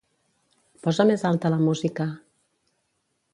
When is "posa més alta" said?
0.87-1.51